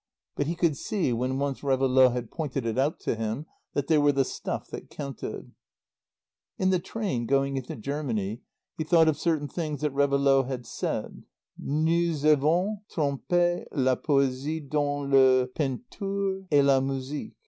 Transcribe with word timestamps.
But 0.35 0.47
he 0.47 0.55
could 0.55 0.75
see, 0.77 1.13
when 1.13 1.37
once 1.37 1.61
Réveillaud 1.61 2.13
had 2.13 2.31
pointed 2.31 2.65
it 2.65 2.79
out 2.79 2.99
to 3.01 3.13
him, 3.13 3.45
that 3.75 3.85
they 3.85 3.99
were 3.99 4.11
the 4.11 4.25
stuff 4.25 4.67
that 4.71 4.89
counted. 4.89 5.51
In 6.57 6.71
the 6.71 6.79
train 6.79 7.27
going 7.27 7.55
into 7.55 7.75
Germany 7.75 8.41
he 8.79 8.83
thought 8.83 9.07
of 9.07 9.19
certain 9.19 9.47
things 9.47 9.81
that 9.81 9.93
Réveillaud 9.93 10.47
had 10.47 10.65
said: 10.65 11.21
"Nous 11.55 12.25
avons 12.25 12.79
trempé 12.91 13.67
la 13.73 13.95
poésie 13.95 14.67
dans 14.67 15.07
la 15.07 15.45
peinture 15.45 16.47
et 16.51 16.63
la 16.63 16.79
musique. 16.79 17.35